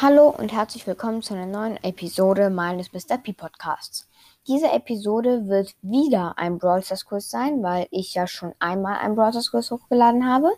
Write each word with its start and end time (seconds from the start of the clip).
Hallo 0.00 0.30
und 0.36 0.52
herzlich 0.52 0.86
willkommen 0.86 1.22
zu 1.22 1.34
einer 1.34 1.46
neuen 1.46 1.76
Episode 1.84 2.50
meines 2.50 2.92
Mr. 2.92 3.18
P 3.18 3.34
Podcasts. 3.34 4.08
Diese 4.48 4.68
Episode 4.72 5.46
wird 5.46 5.76
wieder 5.82 6.36
ein 6.38 6.58
Brawl 6.58 6.82
Stars 6.82 7.04
Kurs 7.04 7.30
sein, 7.30 7.62
weil 7.62 7.86
ich 7.90 8.14
ja 8.14 8.26
schon 8.26 8.54
einmal 8.58 8.98
einen 8.98 9.14
Brawl 9.14 9.30
Stars 9.30 9.50
Kurs 9.50 9.70
hochgeladen 9.70 10.26
habe. 10.26 10.50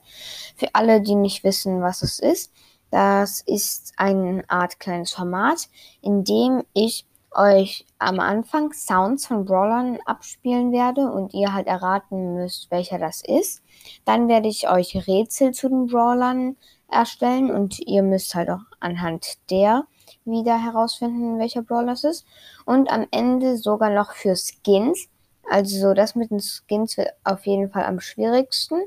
Für 0.57 0.69
alle, 0.73 1.03
die 1.03 1.17
nicht 1.17 1.45
wissen, 1.45 1.83
was 1.83 2.03
es 2.03 2.21
ist, 2.21 2.53
das 2.91 3.43
ist 3.45 3.93
eine 3.97 4.45
Art 4.49 4.79
kleines 4.79 5.13
Format, 5.13 5.69
in 6.01 6.25
dem 6.25 6.63
ich 6.73 7.05
euch 7.33 7.87
am 7.99 8.21
Anfang 8.21 8.73
Sounds 8.73 9.27
von 9.27 9.45
Brawlern 9.45 9.99
abspielen 10.07 10.73
werde 10.73 11.11
und 11.11 11.35
ihr 11.35 11.53
halt 11.53 11.67
erraten 11.67 12.35
müsst, 12.35 12.71
welcher 12.71 12.99
das 12.99 13.23
ist. 13.23 13.63
Dann 14.05 14.29
werde 14.29 14.49
ich 14.49 14.71
euch 14.71 15.07
Rätsel 15.09 15.53
zu 15.53 15.69
den 15.69 15.87
Brawlern 15.89 16.57
erstellen 16.95 17.51
und 17.51 17.79
ihr 17.81 18.03
müsst 18.03 18.35
halt 18.35 18.51
auch 18.51 18.63
anhand 18.81 19.39
der 19.51 19.85
wieder 20.25 20.63
herausfinden, 20.63 21.39
welcher 21.39 21.63
Brawler 21.63 21.93
es 21.93 22.05
ist. 22.05 22.27
Und 22.65 22.91
am 22.91 23.07
Ende 23.11 23.57
sogar 23.57 23.91
noch 23.91 24.13
für 24.13 24.35
Skins. 24.37 25.09
Also 25.51 25.93
das 25.93 26.15
mit 26.15 26.31
den 26.31 26.41
Skins 26.41 26.97
wird 26.97 27.11
auf 27.25 27.47
jeden 27.47 27.71
Fall 27.71 27.85
am 27.85 28.01
schwierigsten. 28.01 28.81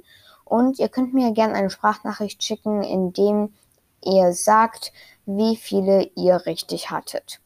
Und 0.45 0.79
ihr 0.79 0.89
könnt 0.89 1.13
mir 1.13 1.31
gerne 1.31 1.53
eine 1.53 1.69
Sprachnachricht 1.69 2.41
schicken, 2.41 2.81
in 2.83 3.13
dem 3.13 3.53
ihr 4.03 4.33
sagt, 4.33 4.93
wie 5.25 5.55
viele 5.57 6.09
ihr 6.15 6.45
richtig 6.45 6.89
hattet. 6.89 7.41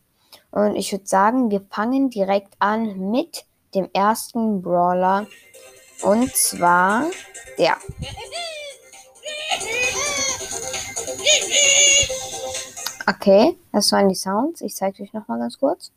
Und 0.52 0.76
ich 0.76 0.92
würde 0.92 1.08
sagen, 1.08 1.50
wir 1.50 1.62
fangen 1.70 2.10
direkt 2.10 2.54
an 2.60 3.10
mit 3.10 3.46
dem 3.74 3.90
ersten 3.94 4.62
Brawler. 4.62 5.28
Und 6.04 6.36
zwar 6.36 7.06
der. 7.58 7.78
Okay, 13.08 13.58
das 13.72 13.92
waren 13.92 14.10
die 14.10 14.16
Sounds. 14.16 14.62
Ich 14.62 14.76
zeige 14.76 15.04
euch 15.04 15.14
nochmal 15.14 15.40
ganz 15.40 15.58
kurz. 15.58 15.92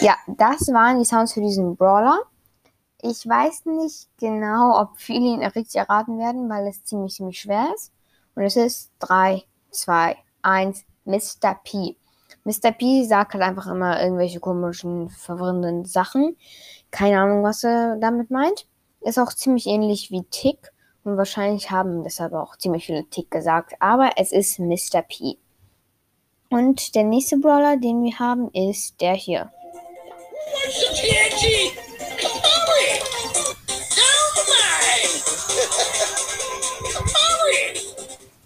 Ja, 0.00 0.16
das 0.26 0.66
waren 0.72 0.98
die 0.98 1.04
Sounds 1.04 1.32
für 1.32 1.40
diesen 1.40 1.76
Brawler. 1.76 2.18
Ich 3.00 3.26
weiß 3.26 3.66
nicht 3.66 4.08
genau, 4.18 4.80
ob 4.80 4.96
viele 4.96 5.26
ihn 5.26 5.42
richtig 5.44 5.76
erraten 5.76 6.18
werden, 6.18 6.48
weil 6.48 6.66
es 6.66 6.84
ziemlich, 6.84 7.14
ziemlich 7.14 7.40
schwer 7.40 7.72
ist. 7.74 7.92
Und 8.34 8.44
es 8.44 8.56
ist 8.56 8.90
3, 9.00 9.42
2, 9.70 10.16
1, 10.42 10.84
Mr. 11.04 11.54
P. 11.62 11.96
Mr. 12.44 12.72
P 12.72 13.04
sagt 13.04 13.34
halt 13.34 13.42
einfach 13.42 13.66
immer 13.68 14.02
irgendwelche 14.02 14.40
komischen, 14.40 15.08
verwirrenden 15.10 15.84
Sachen. 15.84 16.36
Keine 16.90 17.20
Ahnung, 17.20 17.42
was 17.44 17.62
er 17.62 17.96
damit 17.96 18.30
meint. 18.30 18.66
Ist 19.00 19.18
auch 19.18 19.32
ziemlich 19.32 19.66
ähnlich 19.66 20.10
wie 20.10 20.24
Tick. 20.24 20.71
Und 21.04 21.16
wahrscheinlich 21.16 21.70
haben 21.70 22.04
deshalb 22.04 22.32
auch 22.32 22.56
ziemlich 22.56 22.86
viele 22.86 23.04
Tick 23.04 23.30
gesagt. 23.30 23.74
Aber 23.80 24.12
es 24.16 24.32
ist 24.32 24.58
Mr. 24.58 25.02
P. 25.02 25.36
Und 26.48 26.94
der 26.94 27.04
nächste 27.04 27.38
Brawler, 27.38 27.76
den 27.76 28.04
wir 28.04 28.18
haben, 28.18 28.50
ist 28.52 29.00
der 29.00 29.14
hier. 29.14 29.50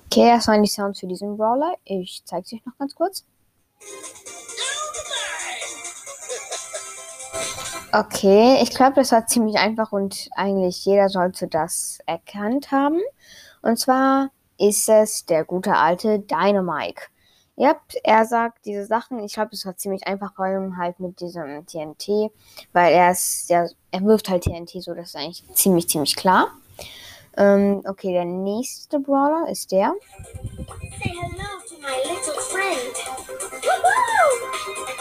Okay, 0.07 0.31
das 0.31 0.49
waren 0.49 0.63
die 0.63 0.69
Sounds 0.71 1.01
für 1.01 1.07
diesen 1.07 1.37
Brawler. 1.37 1.75
Ich 1.85 2.23
zeige 2.25 2.43
es 2.47 2.53
euch 2.55 2.65
noch 2.65 2.79
ganz 2.79 2.95
kurz. 2.95 3.25
Okay, 7.93 8.59
ich 8.63 8.71
glaube, 8.71 8.95
das 8.97 9.13
war 9.13 9.27
ziemlich 9.27 9.57
einfach 9.57 9.93
und 9.93 10.29
eigentlich 10.37 10.85
jeder 10.85 11.09
sollte 11.09 11.47
das 11.47 11.99
erkannt 12.07 12.71
haben. 12.71 13.01
Und 13.63 13.79
zwar 13.79 14.31
ist 14.59 14.89
es 14.89 15.25
der 15.25 15.45
gute 15.45 15.75
alte 15.75 16.19
Dynamike. 16.19 17.03
Ja, 17.59 17.77
er 18.03 18.27
sagt 18.27 18.67
diese 18.67 18.85
Sachen. 18.85 19.19
Ich 19.21 19.33
glaube, 19.33 19.51
es 19.53 19.65
war 19.65 19.77
ziemlich 19.77 20.07
einfach, 20.07 20.35
vor 20.35 20.45
allem 20.45 20.77
halt 20.77 21.01
mit 21.01 21.21
diesem 21.21 21.65
TNT, 21.65 22.31
weil 22.73 22.93
er 22.93 23.13
ist, 23.13 23.49
ja, 23.49 23.67
er 23.91 24.05
wirft 24.05 24.29
halt 24.29 24.45
TNT, 24.45 24.83
so 24.83 24.93
das 24.93 25.09
ist 25.09 25.17
eigentlich 25.17 25.43
ziemlich, 25.55 25.89
ziemlich 25.89 26.17
klar. 26.17 26.49
Ähm, 27.39 27.83
okay, 27.87 28.13
der 28.13 28.27
nächste 28.27 28.99
Brawler 28.99 29.49
ist 29.51 29.73
der. 29.73 29.95
Say 31.03 31.15
hello 31.19 31.45
to 31.67 31.77
my 31.81 31.97
little 32.05 32.41
friend. 32.43 32.95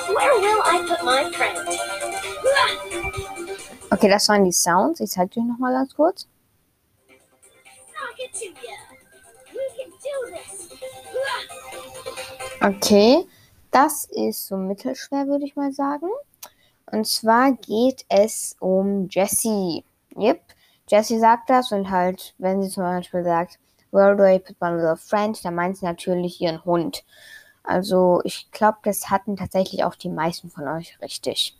Where 0.07 0.40
will 0.40 0.62
I 0.63 0.79
put 0.88 1.03
my 1.03 1.31
friend? 1.34 2.04
Okay, 3.91 4.09
das 4.09 4.28
waren 4.29 4.44
die 4.44 4.51
Sounds. 4.51 5.00
Ich 5.00 5.11
zeige 5.11 5.39
euch 5.39 5.45
nochmal 5.45 5.73
ganz 5.73 5.95
kurz. 5.95 6.28
Okay, 12.61 13.28
das 13.72 14.05
ist 14.05 14.47
so 14.47 14.57
mittelschwer, 14.57 15.28
würde 15.28 15.45
ich 15.45 15.55
mal 15.55 15.72
sagen. 15.72 16.07
Und 16.91 17.07
zwar 17.07 17.51
geht 17.53 18.05
es 18.09 18.55
um 18.59 19.07
Jessie. 19.09 19.84
Yep, 20.17 20.41
Jessie 20.88 21.19
sagt 21.19 21.50
das 21.50 21.72
und 21.72 21.89
halt, 21.89 22.34
wenn 22.38 22.61
sie 22.61 22.69
zum 22.69 22.84
Beispiel 22.84 23.23
sagt, 23.23 23.59
Where 23.91 24.16
do 24.16 24.23
I 24.23 24.39
put 24.39 24.59
my 24.59 24.72
little 24.72 24.97
friend, 24.97 25.44
dann 25.45 25.55
meint 25.55 25.78
sie 25.78 25.85
natürlich 25.85 26.41
ihren 26.41 26.63
Hund. 26.66 27.05
Also 27.63 28.22
ich 28.23 28.51
glaube, 28.51 28.79
das 28.84 29.09
hatten 29.09 29.38
tatsächlich 29.38 29.84
auch 29.84 29.95
die 29.95 30.09
meisten 30.09 30.50
von 30.50 30.67
euch 30.67 31.00
richtig. 31.01 31.57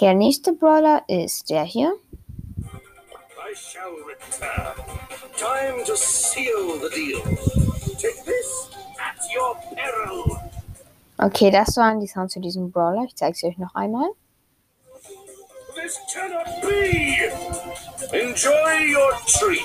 Der 0.00 0.14
nächste 0.14 0.52
Brawler 0.52 1.02
ist 1.08 1.50
der 1.50 1.64
hier. 1.64 1.92
I 1.92 3.54
shall 3.56 3.90
return. 4.06 4.74
Time 5.36 5.84
to 5.84 5.96
seal 5.96 6.78
the 6.80 6.88
deal. 6.94 7.20
Take 7.96 8.24
this 8.24 8.70
at 9.00 9.18
your 9.34 9.56
peril. 9.74 10.38
Okay, 11.18 11.50
das 11.50 11.76
waren 11.76 11.98
die 11.98 12.06
Sounds 12.06 12.32
zu 12.32 12.40
diesem 12.40 12.70
Brawler. 12.70 13.06
Ich 13.06 13.16
zeige 13.16 13.36
sie 13.36 13.46
euch 13.46 13.58
noch 13.58 13.74
einmal. 13.74 14.08
This 15.74 15.98
cannot 16.12 16.46
be. 16.60 17.32
Enjoy 18.12 18.94
your 18.94 19.12
treat. 19.26 19.64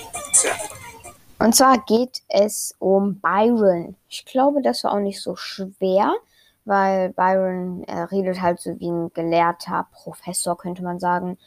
Und 1.38 1.56
zwar 1.56 1.78
geht 1.86 2.24
es 2.30 2.74
um 2.80 3.20
Byron. 3.20 3.96
Ich 4.10 4.26
glaube, 4.26 4.64
das 4.64 4.84
war 4.84 4.94
auch 4.94 5.00
nicht 5.00 5.22
so 5.22 5.36
schwer 5.36 6.16
weil 6.66 7.10
Byron 7.14 7.84
er 7.88 8.12
redet 8.12 8.42
halt 8.42 8.60
so 8.60 8.80
wie 8.80 8.90
ein 8.90 9.12
gelehrter 9.14 9.88
Professor, 9.92 10.58
könnte 10.58 10.84
man 10.84 11.00
sagen. 11.00 11.38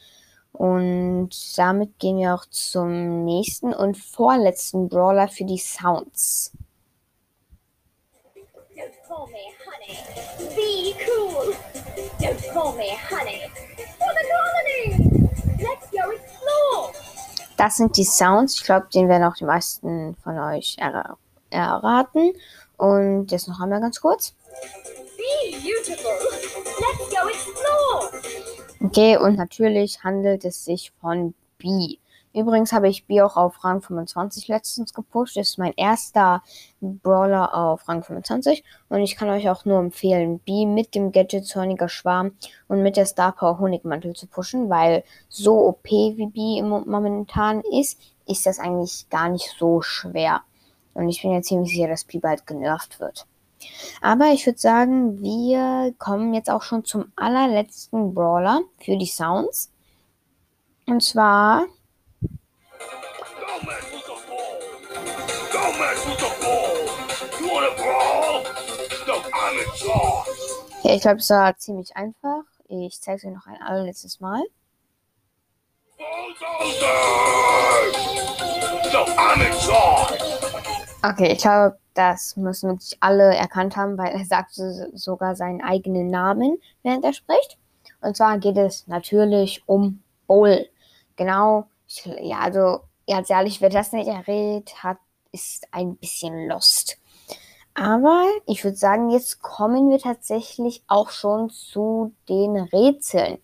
Und 0.53 1.29
damit 1.57 1.99
gehen 1.99 2.17
wir 2.17 2.33
auch 2.33 2.45
zum 2.45 3.25
nächsten 3.25 3.73
und 3.73 3.97
vorletzten 3.97 4.89
Brawler 4.89 5.27
für 5.27 5.45
die 5.45 5.59
Sounds. 5.59 6.51
Don't 8.75 8.91
call 9.07 9.27
me 9.27 9.53
honey. 9.65 9.97
Be 10.55 10.95
cool. 11.05 11.55
Don't 12.19 12.53
call 12.53 12.73
me 12.75 12.91
honey. 13.09 13.41
For 13.97 14.13
the 14.13 14.25
colony. 14.31 15.29
Let's 15.59 15.89
go 15.91 16.11
explore. 16.11 16.93
Das 17.57 17.77
sind 17.77 17.97
die 17.97 18.03
Sounds. 18.03 18.55
Ich 18.55 18.63
glaube, 18.63 18.87
den 18.93 19.09
werden 19.09 19.23
auch 19.23 19.35
die 19.35 19.45
meisten 19.45 20.15
von 20.23 20.37
euch 20.39 20.75
er 20.79 21.17
erraten. 21.49 22.33
Und 22.77 23.31
jetzt 23.31 23.47
noch 23.47 23.59
einmal 23.59 23.81
ganz 23.81 23.99
kurz. 23.99 24.35
Okay, 28.81 29.17
und 29.17 29.37
natürlich 29.37 30.03
handelt 30.03 30.45
es 30.45 30.65
sich 30.65 30.91
von 31.01 31.33
B. 31.57 31.97
Übrigens 32.33 32.71
habe 32.71 32.87
ich 32.87 33.05
B 33.05 33.21
auch 33.21 33.35
auf 33.35 33.63
Rang 33.63 33.81
25 33.81 34.47
letztens 34.47 34.93
gepusht. 34.93 35.37
Das 35.37 35.49
ist 35.49 35.57
mein 35.57 35.73
erster 35.75 36.43
Brawler 36.81 37.55
auf 37.55 37.87
Rang 37.87 38.03
25. 38.03 38.63
Und 38.89 38.99
ich 38.99 39.15
kann 39.15 39.29
euch 39.29 39.49
auch 39.49 39.65
nur 39.65 39.79
empfehlen, 39.79 40.37
B 40.39 40.67
mit 40.67 40.93
dem 40.93 41.11
Gadget 41.11 41.47
Zorniger 41.47 41.89
Schwarm 41.89 42.33
und 42.67 42.83
mit 42.83 42.95
der 42.95 43.07
Star 43.07 43.31
Power 43.31 43.57
Honigmantel 43.57 44.13
zu 44.13 44.27
pushen, 44.27 44.69
weil 44.69 45.03
so 45.29 45.67
OP 45.67 45.85
wie 45.85 46.27
B 46.27 46.61
momentan 46.61 47.61
ist, 47.61 47.99
ist 48.27 48.45
das 48.45 48.59
eigentlich 48.59 49.09
gar 49.09 49.29
nicht 49.29 49.55
so 49.57 49.81
schwer. 49.81 50.41
Und 50.93 51.09
ich 51.09 51.23
bin 51.23 51.31
ja 51.31 51.41
ziemlich 51.41 51.71
sicher, 51.71 51.87
dass 51.87 52.03
B 52.03 52.19
bald 52.19 52.45
genervt 52.45 52.99
wird. 52.99 53.25
Aber 54.01 54.27
ich 54.27 54.45
würde 54.45 54.59
sagen, 54.59 55.21
wir 55.21 55.93
kommen 55.97 56.33
jetzt 56.33 56.49
auch 56.49 56.61
schon 56.61 56.85
zum 56.85 57.11
allerletzten 57.15 58.13
Brawler 58.13 58.61
für 58.79 58.97
die 58.97 59.05
Sounds. 59.05 59.71
Und 60.85 61.03
zwar. 61.03 61.65
Ja, 70.83 70.93
ich 70.93 71.01
glaube, 71.01 71.17
es 71.17 71.29
war 71.29 71.57
ziemlich 71.57 71.95
einfach. 71.97 72.43
Ich 72.69 73.01
zeige 73.01 73.17
es 73.17 73.25
euch 73.25 73.33
noch 73.33 73.47
ein 73.47 73.61
allerletztes 73.61 74.19
Mal. 74.19 74.41
Okay, 81.03 81.33
ich 81.33 81.39
glaube, 81.39 81.77
das 81.97 82.37
müssen 82.37 82.69
wirklich 82.69 82.97
alle 82.99 83.35
erkannt 83.35 83.75
haben, 83.75 83.97
weil 83.97 84.13
er 84.13 84.25
sagt 84.25 84.51
sogar 84.93 85.35
seinen 85.35 85.61
eigenen 85.61 86.07
Namen, 86.07 86.57
während 86.83 87.03
er 87.03 87.13
spricht. 87.13 87.57
Und 88.01 88.15
zwar 88.15 88.37
geht 88.37 88.57
es 88.57 88.87
natürlich 88.87 89.63
um 89.65 90.03
Bull. 90.27 90.67
Genau, 91.15 91.65
ich, 91.87 92.05
ja, 92.21 92.39
also 92.39 92.81
ganz 93.07 93.29
ehrlich, 93.29 93.61
wer 93.61 93.69
das 93.69 93.91
nicht 93.91 94.07
errät 94.07 94.83
hat, 94.83 94.97
ist 95.31 95.67
ein 95.71 95.95
bisschen 95.97 96.47
lost. 96.47 96.97
Aber 97.73 98.25
ich 98.45 98.63
würde 98.63 98.77
sagen, 98.77 99.09
jetzt 99.09 99.41
kommen 99.41 99.89
wir 99.89 99.99
tatsächlich 99.99 100.83
auch 100.87 101.09
schon 101.09 101.49
zu 101.49 102.13
den 102.29 102.57
Rätseln. 102.57 103.39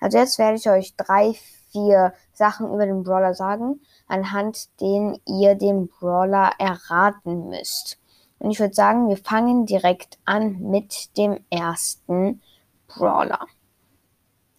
Also 0.00 0.18
jetzt 0.18 0.38
werde 0.38 0.56
ich 0.56 0.68
euch 0.68 0.96
drei, 0.96 1.34
vier 1.70 2.12
Sachen 2.36 2.72
über 2.72 2.86
den 2.86 3.02
Brawler 3.02 3.34
sagen, 3.34 3.80
anhand 4.06 4.80
denen 4.80 5.20
ihr 5.26 5.54
den 5.54 5.88
Brawler 5.88 6.52
erraten 6.58 7.48
müsst. 7.48 7.98
Und 8.38 8.50
ich 8.50 8.60
würde 8.60 8.74
sagen, 8.74 9.08
wir 9.08 9.16
fangen 9.16 9.66
direkt 9.66 10.18
an 10.24 10.60
mit 10.60 11.16
dem 11.16 11.44
ersten 11.50 12.42
Brawler. 12.86 13.46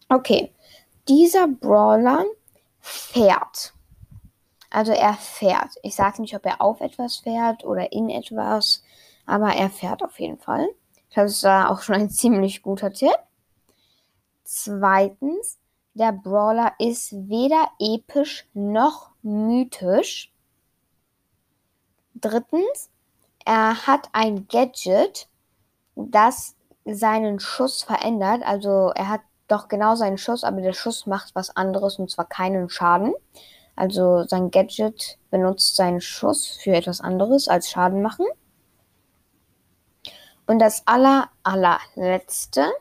Okay, 0.09 0.53
dieser 1.07 1.47
Brawler 1.47 2.25
fährt. 2.79 3.73
Also 4.69 4.91
er 4.91 5.13
fährt. 5.13 5.75
Ich 5.83 5.95
sage 5.95 6.21
nicht, 6.21 6.35
ob 6.35 6.45
er 6.45 6.61
auf 6.61 6.81
etwas 6.81 7.17
fährt 7.17 7.63
oder 7.63 7.91
in 7.91 8.09
etwas, 8.09 8.83
aber 9.25 9.53
er 9.53 9.69
fährt 9.69 10.03
auf 10.03 10.19
jeden 10.19 10.39
Fall. 10.39 10.67
Ich 11.09 11.13
glaube, 11.13 11.29
das 11.29 11.43
war 11.43 11.71
auch 11.71 11.81
schon 11.81 11.95
ein 11.95 12.09
ziemlich 12.09 12.61
guter 12.61 12.91
Tipp. 12.91 13.17
Zweitens, 14.43 15.57
der 15.97 16.11
Brawler 16.11 16.73
ist 16.77 17.11
weder 17.11 17.69
episch 17.79 18.47
noch 18.53 19.09
mythisch. 19.23 20.31
Drittens, 22.13 22.89
er 23.45 23.87
hat 23.87 24.09
ein 24.13 24.47
Gadget, 24.47 25.27
das 25.95 26.55
seinen 26.85 27.39
Schuss 27.39 27.81
verändert. 27.81 28.43
Also 28.43 28.91
er 28.95 29.09
hat 29.09 29.21
doch 29.47 29.67
genau 29.69 29.95
seinen 29.95 30.19
Schuss, 30.19 30.43
aber 30.43 30.61
der 30.61 30.73
Schuss 30.73 31.07
macht 31.07 31.33
was 31.33 31.55
anderes 31.55 31.97
und 31.97 32.11
zwar 32.11 32.25
keinen 32.25 32.69
Schaden. 32.69 33.13
Also 33.75 34.23
sein 34.23 34.51
Gadget 34.51 35.17
benutzt 35.31 35.75
seinen 35.75 36.01
Schuss 36.01 36.47
für 36.47 36.75
etwas 36.75 37.01
anderes 37.01 37.47
als 37.47 37.71
Schaden 37.71 38.03
machen. 38.03 38.25
Und 40.45 40.59
das 40.59 40.85
aller, 40.85 41.29
allerletzte, 41.43 42.71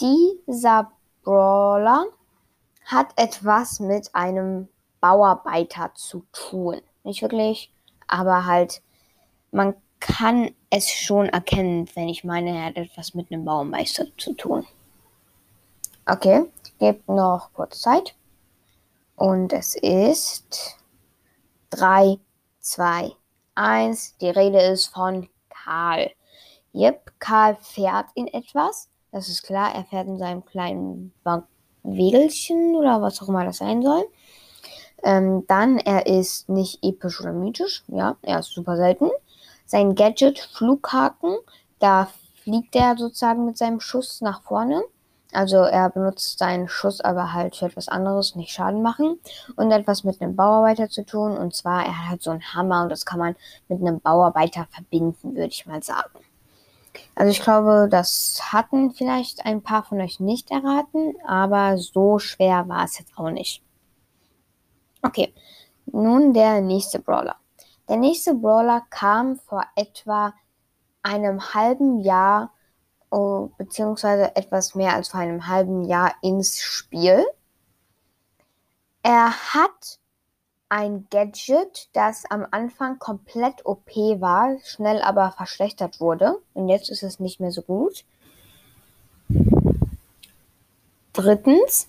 dieser 0.00 0.92
Brawler 1.22 2.06
hat 2.84 3.12
etwas 3.16 3.80
mit 3.80 4.14
einem 4.14 4.68
Bauarbeiter 5.00 5.92
zu 5.94 6.26
tun. 6.32 6.80
Nicht 7.04 7.22
wirklich, 7.22 7.72
aber 8.06 8.46
halt, 8.46 8.82
man 9.50 9.74
kann 10.00 10.54
es 10.70 10.90
schon 10.90 11.28
erkennen, 11.28 11.88
wenn 11.94 12.08
ich 12.08 12.24
meine, 12.24 12.56
er 12.56 12.64
hat 12.66 12.76
etwas 12.76 13.14
mit 13.14 13.30
einem 13.30 13.44
Baumeister 13.44 14.06
zu 14.16 14.34
tun. 14.34 14.66
Okay, 16.06 16.46
gebt 16.78 17.08
noch 17.08 17.50
kurz 17.52 17.80
Zeit. 17.80 18.14
Und 19.16 19.52
es 19.52 19.74
ist 19.76 20.78
3, 21.70 22.18
2, 22.60 23.12
1. 23.54 24.16
Die 24.18 24.30
Rede 24.30 24.60
ist 24.60 24.88
von 24.88 25.28
Karl. 25.50 26.10
Yep, 26.74 27.12
Karl 27.18 27.56
fährt 27.56 28.06
in 28.14 28.26
etwas. 28.28 28.89
Das 29.12 29.28
ist 29.28 29.42
klar, 29.42 29.74
er 29.74 29.84
fährt 29.84 30.06
in 30.06 30.18
seinem 30.18 30.44
kleinen 30.44 31.12
Wägelchen 31.82 32.76
oder 32.76 33.02
was 33.02 33.20
auch 33.20 33.28
immer 33.28 33.44
das 33.44 33.58
sein 33.58 33.82
soll. 33.82 34.04
Ähm, 35.02 35.44
dann, 35.46 35.78
er 35.78 36.06
ist 36.06 36.48
nicht 36.48 36.84
episch 36.84 37.20
oder 37.20 37.32
mythisch. 37.32 37.84
Ja, 37.88 38.16
er 38.22 38.40
ist 38.40 38.52
super 38.52 38.76
selten. 38.76 39.10
Sein 39.66 39.94
Gadget, 39.94 40.38
Flughaken, 40.38 41.36
da 41.78 42.08
fliegt 42.42 42.76
er 42.76 42.96
sozusagen 42.96 43.46
mit 43.46 43.56
seinem 43.56 43.80
Schuss 43.80 44.20
nach 44.20 44.42
vorne. 44.42 44.82
Also 45.32 45.58
er 45.58 45.90
benutzt 45.90 46.38
seinen 46.38 46.68
Schuss 46.68 47.00
aber 47.00 47.32
halt 47.32 47.54
für 47.56 47.66
etwas 47.66 47.88
anderes, 47.88 48.34
nicht 48.34 48.50
Schaden 48.50 48.82
machen. 48.82 49.20
Und 49.56 49.70
etwas 49.70 50.04
mit 50.04 50.20
einem 50.20 50.36
Bauarbeiter 50.36 50.88
zu 50.88 51.04
tun. 51.04 51.36
Und 51.36 51.54
zwar, 51.54 51.84
er 51.84 52.08
hat 52.08 52.22
so 52.22 52.30
einen 52.30 52.54
Hammer 52.54 52.82
und 52.82 52.88
das 52.90 53.06
kann 53.06 53.20
man 53.20 53.36
mit 53.68 53.80
einem 53.80 54.00
Bauarbeiter 54.00 54.66
verbinden, 54.70 55.36
würde 55.36 55.50
ich 55.52 55.66
mal 55.66 55.82
sagen. 55.82 56.18
Also 57.14 57.30
ich 57.30 57.42
glaube, 57.42 57.88
das 57.90 58.40
hatten 58.52 58.92
vielleicht 58.92 59.44
ein 59.44 59.62
paar 59.62 59.82
von 59.82 60.00
euch 60.00 60.20
nicht 60.20 60.50
erraten, 60.50 61.14
aber 61.26 61.78
so 61.78 62.18
schwer 62.18 62.68
war 62.68 62.84
es 62.84 62.98
jetzt 62.98 63.16
auch 63.16 63.30
nicht. 63.30 63.62
Okay, 65.02 65.34
nun 65.86 66.32
der 66.32 66.60
nächste 66.60 66.98
Brawler. 66.98 67.36
Der 67.88 67.96
nächste 67.96 68.34
Brawler 68.34 68.82
kam 68.90 69.36
vor 69.36 69.64
etwa 69.74 70.34
einem 71.02 71.54
halben 71.54 72.00
Jahr 72.00 72.52
oh, 73.10 73.50
beziehungsweise 73.58 74.34
etwas 74.36 74.74
mehr 74.74 74.94
als 74.94 75.08
vor 75.08 75.20
einem 75.20 75.46
halben 75.46 75.84
Jahr 75.84 76.14
ins 76.22 76.58
Spiel. 76.60 77.26
Er 79.02 79.32
hat 79.54 79.98
ein 80.70 81.08
Gadget, 81.10 81.88
das 81.92 82.24
am 82.30 82.46
Anfang 82.50 82.98
komplett 82.98 83.66
OP 83.66 83.90
war, 84.20 84.56
schnell 84.64 85.02
aber 85.02 85.32
verschlechtert 85.32 86.00
wurde. 86.00 86.40
Und 86.54 86.68
jetzt 86.68 86.90
ist 86.90 87.02
es 87.02 87.20
nicht 87.20 87.40
mehr 87.40 87.50
so 87.50 87.62
gut. 87.62 88.04
Drittens, 91.12 91.88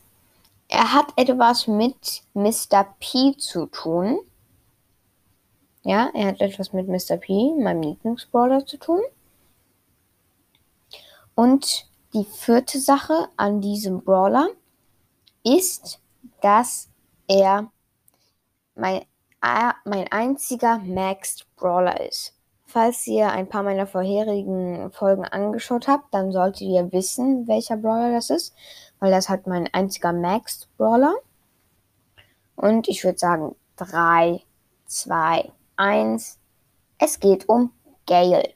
er 0.67 0.93
hat 0.93 1.13
etwas 1.15 1.67
mit 1.67 2.23
Mr. 2.33 2.95
P 2.99 3.37
zu 3.37 3.67
tun. 3.67 4.19
Ja, 5.83 6.09
er 6.13 6.27
hat 6.27 6.41
etwas 6.41 6.73
mit 6.73 6.87
Mr. 6.87 7.17
P, 7.17 7.53
meinem 7.59 7.83
Lieblingsbrawler, 7.83 8.65
zu 8.65 8.77
tun. 8.77 9.01
Und 11.35 11.87
die 12.13 12.25
vierte 12.25 12.79
Sache 12.79 13.29
an 13.37 13.61
diesem 13.61 14.01
Brawler 14.01 14.49
ist, 15.43 15.99
dass 16.41 16.89
er 17.27 17.71
mein, 18.81 19.01
mein 19.85 20.11
einziger 20.11 20.79
Maxed 20.79 21.45
Brawler 21.55 22.01
ist. 22.01 22.33
Falls 22.65 23.05
ihr 23.05 23.29
ein 23.31 23.47
paar 23.47 23.63
meiner 23.63 23.85
vorherigen 23.85 24.91
Folgen 24.91 25.25
angeschaut 25.25 25.87
habt, 25.87 26.13
dann 26.13 26.31
solltet 26.31 26.61
ihr 26.61 26.91
wissen, 26.91 27.47
welcher 27.47 27.77
Brawler 27.77 28.11
das 28.11 28.29
ist, 28.29 28.55
weil 28.99 29.11
das 29.11 29.29
halt 29.29 29.45
mein 29.45 29.67
einziger 29.73 30.13
Maxed 30.13 30.67
Brawler. 30.77 31.13
Und 32.55 32.87
ich 32.87 33.03
würde 33.03 33.17
sagen 33.17 33.55
3, 33.77 34.41
2, 34.85 35.51
1. 35.75 36.39
Es 36.97 37.19
geht 37.19 37.49
um 37.49 37.71
Gale. 38.07 38.53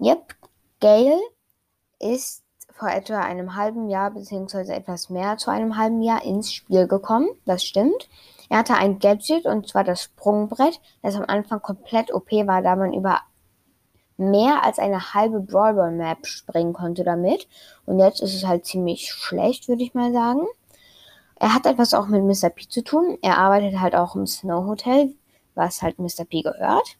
Yep, 0.00 0.34
Gale 0.80 1.20
ist 1.98 2.42
vor 2.72 2.88
etwa 2.88 3.20
einem 3.20 3.56
halben 3.56 3.88
Jahr 3.88 4.10
beziehungsweise 4.10 4.74
etwas 4.74 5.10
mehr 5.10 5.36
zu 5.36 5.50
einem 5.50 5.76
halben 5.76 6.02
Jahr 6.02 6.24
ins 6.24 6.52
Spiel 6.52 6.86
gekommen. 6.86 7.28
Das 7.44 7.64
stimmt. 7.64 8.08
Er 8.50 8.58
hatte 8.58 8.74
ein 8.74 8.98
Gadget 8.98 9.46
und 9.46 9.68
zwar 9.68 9.84
das 9.84 10.02
Sprungbrett, 10.02 10.80
das 11.02 11.14
am 11.14 11.24
Anfang 11.26 11.62
komplett 11.62 12.12
OP 12.12 12.30
war, 12.32 12.62
da 12.62 12.74
man 12.74 12.92
über 12.92 13.20
mehr 14.16 14.64
als 14.64 14.78
eine 14.80 15.14
halbe 15.14 15.40
Brawlball 15.40 15.92
Map 15.92 16.26
springen 16.26 16.72
konnte 16.72 17.04
damit. 17.04 17.48
Und 17.86 18.00
jetzt 18.00 18.20
ist 18.20 18.34
es 18.34 18.44
halt 18.44 18.66
ziemlich 18.66 19.12
schlecht, 19.12 19.68
würde 19.68 19.84
ich 19.84 19.94
mal 19.94 20.12
sagen. 20.12 20.46
Er 21.36 21.54
hat 21.54 21.64
etwas 21.64 21.94
auch 21.94 22.08
mit 22.08 22.24
Mr. 22.24 22.50
P 22.50 22.68
zu 22.68 22.82
tun. 22.82 23.18
Er 23.22 23.38
arbeitet 23.38 23.80
halt 23.80 23.94
auch 23.94 24.16
im 24.16 24.26
Snow 24.26 24.66
Hotel, 24.66 25.14
was 25.54 25.80
halt 25.80 26.00
Mr. 26.00 26.24
P 26.28 26.42
gehört. 26.42 26.98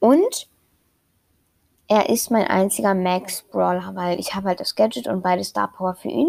Und 0.00 0.48
er 1.88 2.10
ist 2.10 2.30
mein 2.30 2.46
einziger 2.46 2.94
Max 2.94 3.42
Brawler, 3.42 3.92
weil 3.94 4.20
ich 4.20 4.34
habe 4.34 4.48
halt 4.48 4.60
das 4.60 4.74
Gadget 4.74 5.08
und 5.08 5.22
beide 5.22 5.42
Star 5.42 5.72
Power 5.72 5.94
für 5.94 6.08
ihn. 6.08 6.28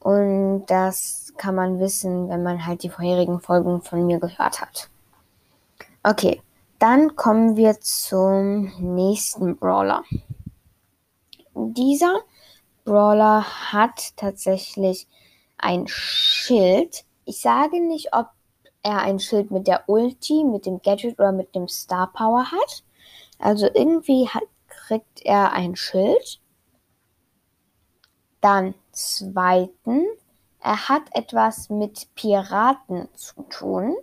Und 0.00 0.66
das 0.66 1.29
kann 1.40 1.54
man 1.54 1.80
wissen, 1.80 2.28
wenn 2.28 2.42
man 2.42 2.66
halt 2.66 2.82
die 2.82 2.90
vorherigen 2.90 3.40
Folgen 3.40 3.80
von 3.80 4.06
mir 4.06 4.20
gehört 4.20 4.60
hat. 4.60 4.90
Okay, 6.02 6.42
dann 6.78 7.16
kommen 7.16 7.56
wir 7.56 7.80
zum 7.80 8.70
nächsten 8.78 9.56
Brawler. 9.56 10.04
Dieser 11.54 12.20
Brawler 12.84 13.42
hat 13.72 14.14
tatsächlich 14.16 15.08
ein 15.56 15.86
Schild. 15.86 17.06
Ich 17.24 17.40
sage 17.40 17.80
nicht, 17.80 18.14
ob 18.14 18.26
er 18.82 18.98
ein 18.98 19.18
Schild 19.18 19.50
mit 19.50 19.66
der 19.66 19.88
Ulti, 19.88 20.44
mit 20.44 20.66
dem 20.66 20.82
Gadget 20.82 21.18
oder 21.18 21.32
mit 21.32 21.54
dem 21.54 21.68
Star 21.68 22.12
Power 22.12 22.52
hat. 22.52 22.84
Also 23.38 23.66
irgendwie 23.74 24.28
hat, 24.28 24.44
kriegt 24.68 25.24
er 25.24 25.52
ein 25.52 25.74
Schild. 25.74 26.38
Dann 28.42 28.74
zweitens, 28.92 30.19
er 30.60 30.88
hat 30.88 31.02
etwas 31.12 31.70
mit 31.70 32.14
Piraten 32.14 33.08
zu 33.14 33.42
tun. 33.44 33.96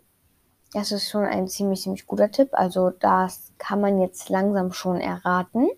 Das 0.74 0.92
ist 0.92 1.10
schon 1.10 1.24
ein 1.24 1.48
ziemlich, 1.48 1.82
ziemlich 1.82 2.06
guter 2.06 2.32
Tipp. 2.32 2.50
Also 2.52 2.90
das 2.90 3.54
kann 3.58 3.82
man 3.82 4.02
jetzt 4.02 4.30
langsam 4.30 4.72
schon 4.74 5.00
erraten. 5.00 5.70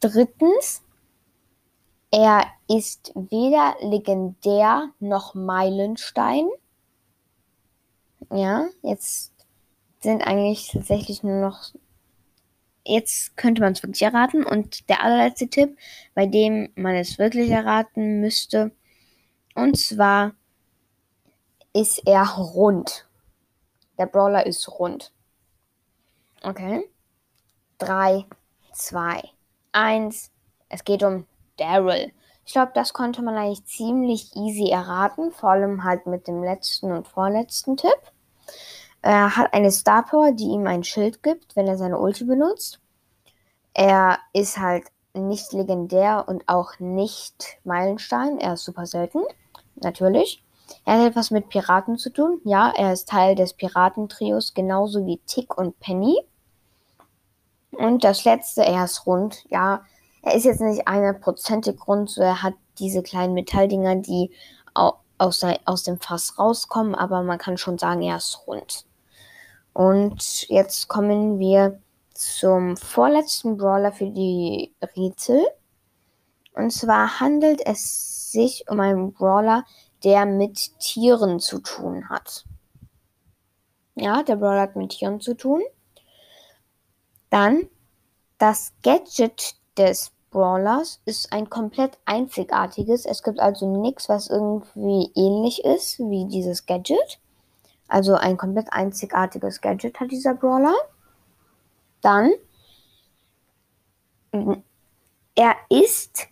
Drittens, 0.00 0.82
er 2.10 2.44
ist 2.68 3.12
weder 3.14 3.76
legendär 3.80 4.90
noch 5.00 5.34
Meilenstein. 5.34 6.48
Ja, 8.30 8.66
jetzt 8.82 9.32
sind 10.00 10.22
eigentlich 10.22 10.70
tatsächlich 10.72 11.22
nur 11.22 11.40
noch 11.40 11.72
jetzt 12.84 13.36
könnte 13.36 13.62
man 13.62 13.72
es 13.72 13.82
wirklich 13.82 14.02
erraten. 14.02 14.44
Und 14.44 14.88
der 14.88 15.02
allerletzte 15.02 15.48
Tipp, 15.48 15.76
bei 16.14 16.26
dem 16.26 16.70
man 16.74 16.94
es 16.94 17.18
wirklich 17.18 17.50
erraten 17.50 18.20
müsste, 18.20 18.72
und 19.54 19.78
zwar, 19.78 20.32
ist 21.72 22.06
er 22.06 22.26
rund. 22.36 23.08
Der 23.98 24.06
Brawler 24.06 24.46
ist 24.46 24.68
rund. 24.68 25.12
Okay. 26.42 26.88
3, 27.78 28.26
2, 28.72 29.22
1. 29.72 30.30
Es 30.68 30.84
geht 30.84 31.02
um 31.02 31.26
Daryl. 31.56 32.12
Ich 32.44 32.52
glaube, 32.52 32.72
das 32.74 32.92
konnte 32.92 33.22
man 33.22 33.36
eigentlich 33.36 33.64
ziemlich 33.64 34.34
easy 34.34 34.70
erraten, 34.70 35.30
vor 35.30 35.50
allem 35.50 35.84
halt 35.84 36.06
mit 36.06 36.26
dem 36.26 36.42
letzten 36.42 36.90
und 36.92 37.06
vorletzten 37.06 37.76
Tipp. 37.76 38.12
Er 39.00 39.36
hat 39.36 39.52
eine 39.54 39.70
Star 39.70 40.04
Power, 40.04 40.32
die 40.32 40.48
ihm 40.48 40.66
ein 40.66 40.84
Schild 40.84 41.22
gibt, 41.22 41.56
wenn 41.56 41.66
er 41.66 41.78
seine 41.78 41.98
Ulti 41.98 42.24
benutzt. 42.24 42.80
Er 43.74 44.18
ist 44.32 44.58
halt 44.58 44.84
nicht 45.14 45.52
legendär 45.52 46.24
und 46.28 46.48
auch 46.48 46.78
nicht 46.78 47.58
Meilenstein. 47.64 48.38
Er 48.38 48.54
ist 48.54 48.64
super 48.64 48.86
selten, 48.86 49.22
natürlich. 49.84 50.42
Er 50.84 50.98
hat 50.98 51.10
etwas 51.10 51.30
mit 51.30 51.48
Piraten 51.48 51.98
zu 51.98 52.10
tun. 52.10 52.40
Ja, 52.44 52.72
er 52.76 52.92
ist 52.92 53.08
Teil 53.08 53.34
des 53.34 53.54
Piratentrios, 53.54 54.54
genauso 54.54 55.06
wie 55.06 55.20
Tick 55.26 55.56
und 55.56 55.78
Penny. 55.80 56.18
Und 57.72 58.04
das 58.04 58.24
letzte, 58.24 58.64
er 58.64 58.84
ist 58.84 59.06
rund. 59.06 59.44
Ja, 59.48 59.82
er 60.22 60.34
ist 60.34 60.44
jetzt 60.44 60.60
nicht 60.60 60.86
einprozentig 60.86 61.86
rund, 61.86 62.10
so 62.10 62.22
er 62.22 62.42
hat 62.42 62.54
diese 62.78 63.02
kleinen 63.02 63.34
Metalldinger, 63.34 63.96
die 63.96 64.30
aus, 65.18 65.44
aus 65.64 65.82
dem 65.84 65.98
Fass 66.00 66.38
rauskommen, 66.38 66.94
aber 66.94 67.22
man 67.22 67.38
kann 67.38 67.58
schon 67.58 67.78
sagen, 67.78 68.02
er 68.02 68.16
ist 68.16 68.46
rund. 68.46 68.86
Und 69.72 70.48
jetzt 70.48 70.88
kommen 70.88 71.38
wir 71.38 71.80
zum 72.14 72.76
vorletzten 72.76 73.56
Brawler 73.56 73.92
für 73.92 74.10
die 74.10 74.72
Rätsel. 74.96 75.42
Und 76.54 76.70
zwar 76.70 77.20
handelt 77.20 77.60
es 77.64 78.30
sich 78.32 78.64
um 78.68 78.80
einen 78.80 79.12
Brawler, 79.12 79.64
der 80.04 80.26
mit 80.26 80.78
Tieren 80.78 81.40
zu 81.40 81.60
tun 81.60 82.08
hat. 82.08 82.44
Ja, 83.94 84.22
der 84.22 84.36
Brawler 84.36 84.62
hat 84.62 84.76
mit 84.76 84.90
Tieren 84.90 85.20
zu 85.20 85.34
tun. 85.34 85.62
Dann 87.30 87.68
das 88.38 88.72
Gadget 88.82 89.54
des 89.76 90.12
Brawlers 90.30 91.00
ist 91.04 91.32
ein 91.32 91.48
komplett 91.48 91.98
einzigartiges. 92.06 93.06
Es 93.06 93.22
gibt 93.22 93.38
also 93.38 93.80
nichts, 93.80 94.08
was 94.08 94.28
irgendwie 94.28 95.10
ähnlich 95.14 95.64
ist 95.64 95.98
wie 96.00 96.26
dieses 96.26 96.66
Gadget. 96.66 97.20
Also 97.86 98.14
ein 98.14 98.36
komplett 98.38 98.72
einzigartiges 98.72 99.60
Gadget 99.60 100.00
hat 100.00 100.10
dieser 100.10 100.34
Brawler. 100.34 100.74
Dann, 102.00 102.32
er 105.34 105.54
ist 105.68 106.26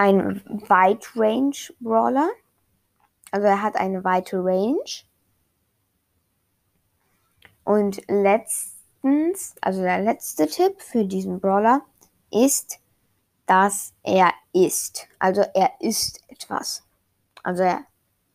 ein 0.00 0.42
Wide 0.46 1.06
Range 1.14 1.54
Brawler. 1.78 2.30
Also 3.32 3.46
er 3.46 3.60
hat 3.60 3.76
eine 3.76 4.02
weite 4.02 4.38
Range. 4.38 5.04
Und 7.64 8.00
letztens, 8.08 9.54
also 9.60 9.82
der 9.82 10.00
letzte 10.00 10.46
Tipp 10.46 10.80
für 10.80 11.04
diesen 11.04 11.38
Brawler 11.38 11.82
ist, 12.30 12.78
dass 13.44 13.92
er 14.02 14.32
isst. 14.54 15.06
Also 15.18 15.42
er 15.52 15.70
isst 15.80 16.24
etwas. 16.28 16.82
Also 17.42 17.64
er 17.64 17.84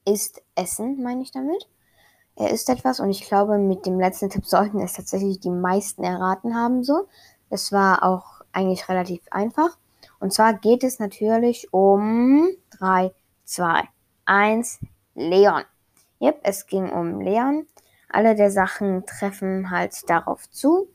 isst 0.06 0.44
Essen, 0.54 1.02
meine 1.02 1.24
ich 1.24 1.32
damit. 1.32 1.68
Er 2.36 2.52
isst 2.52 2.70
etwas 2.70 3.00
und 3.00 3.10
ich 3.10 3.26
glaube, 3.26 3.58
mit 3.58 3.88
dem 3.88 4.00
letzten 4.00 4.30
Tipp 4.30 4.46
sollten 4.46 4.82
es 4.82 4.94
tatsächlich 4.94 5.40
die 5.40 5.50
meisten 5.50 6.04
erraten 6.04 6.56
haben 6.56 6.84
so. 6.84 7.08
Es 7.50 7.72
war 7.72 8.04
auch 8.04 8.42
eigentlich 8.52 8.88
relativ 8.88 9.24
einfach. 9.32 9.80
Und 10.20 10.34
zwar 10.34 10.54
geht 10.54 10.84
es 10.84 11.00
natürlich 11.00 11.72
um 11.74 12.50
3, 12.80 13.12
2, 13.46 13.84
1, 14.26 14.80
Leon. 15.16 15.64
Yep, 16.22 16.40
es 16.44 16.68
ging 16.68 16.90
um 16.90 17.22
Leon. 17.22 17.68
Alle 18.10 18.36
der 18.36 18.52
Sachen 18.52 19.06
treffen 19.06 19.70
halt 19.70 20.10
darauf 20.10 20.50
zu. 20.50 20.88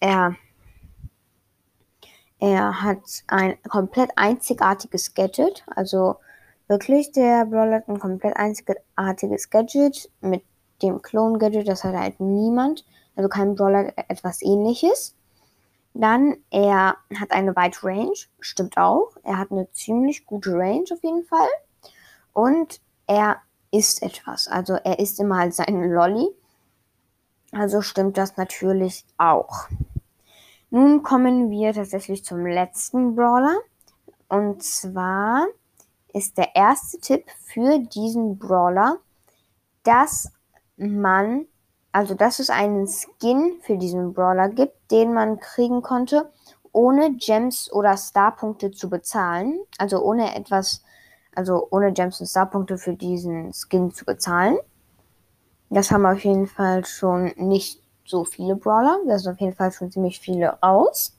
Er, 0.00 0.36
er 2.38 2.82
hat 2.82 3.24
ein 3.26 3.60
komplett 3.68 4.10
einzigartiges 4.16 5.14
Gadget. 5.14 5.64
Also 5.74 6.16
wirklich, 6.68 7.12
der 7.12 7.46
Brawler 7.46 7.76
hat 7.76 7.88
ein 7.88 7.98
komplett 7.98 8.36
einzigartiges 8.36 9.50
Gadget 9.50 10.10
mit 10.20 10.42
dem 10.82 11.02
Clone-Gadget, 11.02 11.66
das 11.66 11.84
hat 11.84 11.94
halt 11.94 12.20
niemand. 12.20 12.84
Also 13.16 13.28
kein 13.28 13.54
Brawler 13.54 13.92
etwas 14.08 14.42
ähnliches. 14.42 15.14
Dann, 15.98 16.36
er 16.50 16.96
hat 17.18 17.30
eine 17.30 17.56
Wide 17.56 17.78
Range, 17.82 18.16
stimmt 18.38 18.76
auch. 18.76 19.16
Er 19.22 19.38
hat 19.38 19.50
eine 19.50 19.70
ziemlich 19.72 20.26
gute 20.26 20.52
Range 20.52 20.84
auf 20.92 21.02
jeden 21.02 21.24
Fall. 21.24 21.48
Und 22.32 22.80
er 23.06 23.40
isst 23.70 24.02
etwas. 24.02 24.46
Also 24.46 24.74
er 24.74 24.98
isst 24.98 25.18
immer 25.20 25.38
halt 25.38 25.54
seinen 25.54 25.90
Lolly. 25.90 26.28
Also 27.52 27.80
stimmt 27.80 28.18
das 28.18 28.36
natürlich 28.36 29.06
auch. 29.16 29.68
Nun 30.68 31.02
kommen 31.02 31.50
wir 31.50 31.72
tatsächlich 31.72 32.24
zum 32.24 32.44
letzten 32.44 33.14
Brawler. 33.14 33.56
Und 34.28 34.62
zwar 34.62 35.46
ist 36.12 36.36
der 36.36 36.54
erste 36.54 36.98
Tipp 36.98 37.24
für 37.44 37.78
diesen 37.78 38.38
Brawler, 38.38 38.98
dass 39.84 40.30
man, 40.76 41.46
also 41.96 42.12
dass 42.14 42.40
es 42.40 42.50
einen 42.50 42.86
Skin 42.86 43.58
für 43.62 43.78
diesen 43.78 44.12
Brawler 44.12 44.50
gibt, 44.50 44.90
den 44.90 45.14
man 45.14 45.40
kriegen 45.40 45.80
konnte, 45.80 46.30
ohne 46.70 47.14
Gems 47.14 47.72
oder 47.72 47.96
Starpunkte 47.96 48.70
zu 48.70 48.90
bezahlen. 48.90 49.60
Also 49.78 50.02
ohne 50.02 50.36
etwas, 50.36 50.84
also 51.34 51.68
ohne 51.70 51.94
Gems 51.94 52.20
und 52.20 52.26
Starpunkte 52.26 52.76
für 52.76 52.92
diesen 52.92 53.54
Skin 53.54 53.92
zu 53.92 54.04
bezahlen. 54.04 54.58
Das 55.70 55.90
haben 55.90 56.04
auf 56.04 56.22
jeden 56.22 56.46
Fall 56.46 56.84
schon 56.84 57.32
nicht 57.36 57.82
so 58.04 58.26
viele 58.26 58.56
Brawler. 58.56 58.98
Das 59.06 59.22
sind 59.22 59.32
auf 59.32 59.40
jeden 59.40 59.56
Fall 59.56 59.72
schon 59.72 59.90
ziemlich 59.90 60.20
viele 60.20 60.62
aus. 60.62 61.16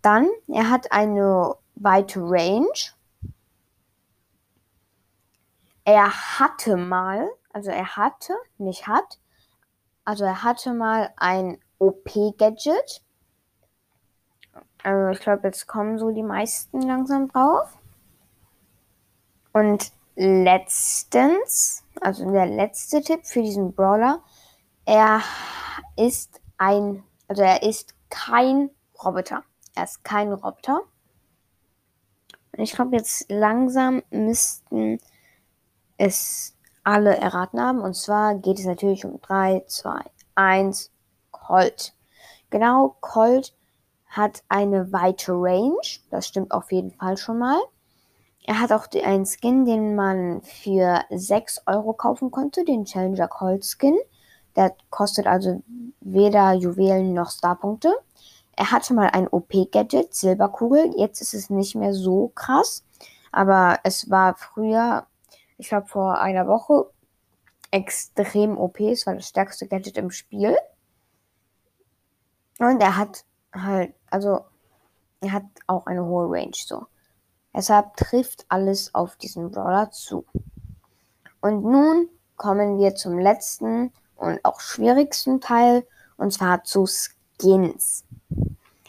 Dann, 0.00 0.28
er 0.46 0.70
hat 0.70 0.92
eine 0.92 1.56
weite 1.74 2.20
Range. 2.20 2.68
Er 5.84 6.38
hatte 6.38 6.76
mal 6.76 7.28
also 7.58 7.70
er 7.70 7.96
hatte, 7.96 8.34
nicht 8.58 8.86
hat, 8.86 9.18
also 10.08 10.24
er 10.24 10.42
hatte 10.42 10.72
mal 10.72 11.12
ein 11.18 11.58
OP-Gadget. 11.78 13.02
Also 14.82 15.10
ich 15.10 15.20
glaube, 15.20 15.48
jetzt 15.48 15.66
kommen 15.66 15.98
so 15.98 16.10
die 16.10 16.22
meisten 16.22 16.80
langsam 16.80 17.28
drauf. 17.28 17.76
Und 19.52 19.92
letztens, 20.16 21.84
also 22.00 22.30
der 22.30 22.46
letzte 22.46 23.02
Tipp 23.02 23.26
für 23.26 23.42
diesen 23.42 23.74
Brawler, 23.74 24.22
er 24.86 25.20
ist 25.98 26.40
ein, 26.56 27.04
also 27.26 27.42
er 27.42 27.62
ist 27.62 27.94
kein 28.08 28.70
Roboter. 29.04 29.44
Er 29.74 29.84
ist 29.84 30.04
kein 30.04 30.32
Roboter. 30.32 30.84
Und 32.52 32.60
ich 32.60 32.72
glaube, 32.72 32.96
jetzt 32.96 33.30
langsam 33.30 34.02
müssten 34.08 35.00
es 35.98 36.57
alle 36.88 37.18
erraten 37.18 37.60
haben. 37.60 37.80
Und 37.80 37.94
zwar 37.94 38.34
geht 38.34 38.58
es 38.58 38.64
natürlich 38.64 39.04
um 39.04 39.20
3, 39.20 39.64
2, 39.66 40.00
1, 40.36 40.90
Colt. 41.30 41.92
Genau, 42.48 42.96
Colt 43.00 43.54
hat 44.06 44.42
eine 44.48 44.90
weite 44.90 45.32
Range. 45.32 45.76
Das 46.10 46.26
stimmt 46.26 46.50
auf 46.50 46.72
jeden 46.72 46.92
Fall 46.92 47.18
schon 47.18 47.38
mal. 47.38 47.58
Er 48.46 48.58
hat 48.58 48.72
auch 48.72 48.86
einen 49.04 49.26
Skin, 49.26 49.66
den 49.66 49.94
man 49.96 50.40
für 50.40 51.02
6 51.10 51.64
Euro 51.66 51.92
kaufen 51.92 52.30
konnte, 52.30 52.64
den 52.64 52.86
Challenger 52.86 53.28
Colt 53.28 53.66
Skin. 53.66 53.98
Der 54.56 54.74
kostet 54.88 55.26
also 55.26 55.62
weder 56.00 56.54
Juwelen 56.54 57.12
noch 57.12 57.30
Starpunkte. 57.30 57.94
Er 58.56 58.70
hatte 58.72 58.94
mal 58.94 59.10
ein 59.12 59.28
OP-Gadget, 59.28 60.14
Silberkugel. 60.14 60.94
Jetzt 60.96 61.20
ist 61.20 61.34
es 61.34 61.50
nicht 61.50 61.74
mehr 61.74 61.92
so 61.92 62.32
krass. 62.34 62.82
Aber 63.30 63.78
es 63.84 64.08
war 64.08 64.34
früher 64.36 65.06
ich 65.58 65.68
glaube, 65.68 65.88
vor 65.88 66.18
einer 66.18 66.46
Woche 66.46 66.90
extrem 67.70 68.56
OP. 68.56 68.80
Es 68.80 69.06
war 69.06 69.14
das 69.14 69.28
stärkste 69.28 69.66
Gadget 69.66 69.98
im 69.98 70.10
Spiel. 70.10 70.56
Und 72.58 72.80
er 72.80 72.96
hat 72.96 73.24
halt, 73.52 73.94
also, 74.10 74.40
er 75.20 75.32
hat 75.32 75.44
auch 75.66 75.86
eine 75.86 76.04
hohe 76.04 76.30
Range, 76.30 76.54
so. 76.54 76.86
Deshalb 77.54 77.96
trifft 77.96 78.46
alles 78.48 78.94
auf 78.94 79.16
diesen 79.16 79.50
Brawler 79.50 79.90
zu. 79.90 80.24
Und 81.40 81.64
nun 81.64 82.08
kommen 82.36 82.78
wir 82.78 82.94
zum 82.94 83.18
letzten 83.18 83.92
und 84.16 84.44
auch 84.44 84.60
schwierigsten 84.60 85.40
Teil, 85.40 85.86
und 86.16 86.32
zwar 86.32 86.64
zu 86.64 86.86
Skins. 86.86 88.04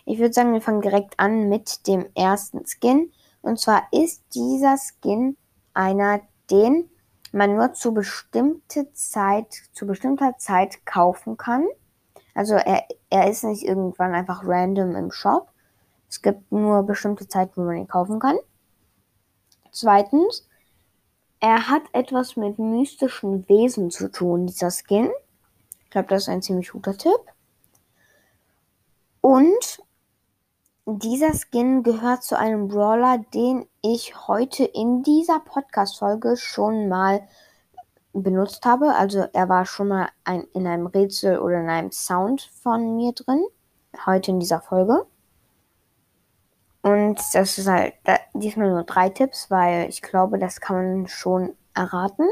Ich 0.06 0.20
würde 0.20 0.34
sagen, 0.34 0.54
wir 0.54 0.62
fangen 0.62 0.82
direkt 0.82 1.20
an 1.20 1.50
mit 1.50 1.88
dem 1.88 2.06
ersten 2.16 2.66
Skin. 2.66 3.12
Und 3.42 3.60
zwar 3.60 3.84
ist 3.92 4.24
dieser 4.34 4.78
Skin 4.78 5.38
einer 5.74 6.22
den 6.51 6.89
man 7.32 7.56
nur 7.56 7.74
zu 7.74 7.94
bestimmte 7.94 8.91
Zeit, 8.94 9.53
zu 9.74 9.86
bestimmter 9.86 10.38
Zeit 10.38 10.86
kaufen 10.86 11.38
kann. 11.38 11.65
Also 12.34 12.56
er, 12.56 12.88
er 13.10 13.29
ist 13.29 13.44
nicht 13.44 13.63
irgendwann 13.63 14.13
einfach 14.13 14.41
random 14.44 14.96
im 14.96 15.12
Shop. 15.12 15.51
Es 16.10 16.22
gibt 16.22 16.51
nur 16.51 16.84
bestimmte 16.84 17.27
Zeit, 17.27 17.56
wo 17.56 17.62
man 17.62 17.77
ihn 17.77 17.88
kaufen 17.88 18.20
kann. 18.20 18.38
Zweitens, 19.72 20.48
er 21.39 21.70
hat 21.70 21.84
etwas 21.94 22.36
mit 22.36 22.58
mystischen 22.60 23.48
Wesen 23.48 23.91
zu 23.91 24.12
tun, 24.12 24.48
dieser 24.48 24.72
Skin. 24.72 25.10
Ich 25.84 25.91
glaube, 25.91 26.08
das 26.08 26.24
ist 26.24 26.29
ein 26.29 26.41
ziemlich 26.41 26.72
guter 26.72 26.98
Tipp. 26.98 27.20
Und 29.22 29.82
dieser 30.98 31.34
Skin 31.34 31.84
gehört 31.84 32.24
zu 32.24 32.38
einem 32.38 32.67
Brawler, 32.67 33.19
den 33.34 33.67
ich 33.81 34.27
heute 34.27 34.63
in 34.63 35.03
dieser 35.03 35.39
Podcast-Folge 35.39 36.38
schon 36.38 36.88
mal 36.88 37.27
benutzt 38.13 38.65
habe. 38.65 38.96
Also 38.96 39.25
er 39.34 39.50
war 39.50 39.65
schon 39.65 39.89
mal 39.89 40.10
ein, 40.24 40.46
in 40.53 40.65
einem 40.65 40.88
Rätsel 40.88 41.39
oder 41.39 41.62
in 41.62 41.69
einem 41.69 41.91
Sound 41.91 42.50
von 42.62 42.96
mir 42.96 43.13
drin. 43.13 43.43
Heute 44.05 44.31
in 44.31 44.39
dieser 44.39 44.62
Folge. 44.62 45.05
Und 46.81 47.19
das 47.34 47.58
ist 47.58 47.67
halt 47.67 47.93
da, 48.05 48.17
diesmal 48.34 48.69
nur 48.69 48.84
drei 48.84 49.10
Tipps, 49.10 49.51
weil 49.51 49.89
ich 49.89 50.01
glaube, 50.01 50.39
das 50.39 50.62
kann 50.62 50.75
man 50.75 51.08
schon 51.08 51.55
erraten. 51.74 52.27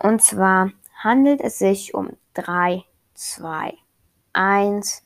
Und 0.00 0.22
zwar 0.22 0.70
handelt 1.02 1.40
es 1.40 1.58
sich 1.58 1.94
um 1.94 2.10
3, 2.34 2.84
2, 3.14 3.74
1, 4.34 5.02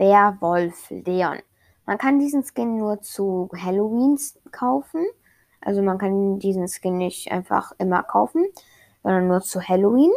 Werwolf 0.00 0.88
Leon. 0.88 1.40
Man 1.84 1.98
kann 1.98 2.18
diesen 2.18 2.42
Skin 2.42 2.78
nur 2.78 3.02
zu 3.02 3.50
Halloween 3.54 4.18
kaufen. 4.50 5.04
Also 5.60 5.82
man 5.82 5.98
kann 5.98 6.38
diesen 6.38 6.68
Skin 6.68 6.96
nicht 6.96 7.30
einfach 7.30 7.72
immer 7.78 8.02
kaufen, 8.02 8.46
sondern 9.02 9.28
nur 9.28 9.42
zu 9.42 9.60
Halloween. 9.60 10.12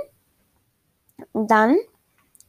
Dann, 1.33 1.77